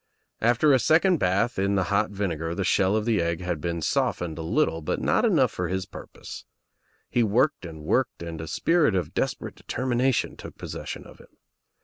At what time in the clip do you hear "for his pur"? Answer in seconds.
5.51-6.07